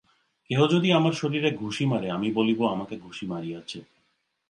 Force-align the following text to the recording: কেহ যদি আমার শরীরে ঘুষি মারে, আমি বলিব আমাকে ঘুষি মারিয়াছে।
কেহ 0.49 0.59
যদি 0.67 0.89
আমার 0.91 1.11
শরীরে 1.11 1.49
ঘুষি 1.51 1.85
মারে, 1.85 2.07
আমি 2.11 2.29
বলিব 2.31 2.59
আমাকে 2.67 2.95
ঘুষি 2.97 3.25
মারিয়াছে। 3.25 3.79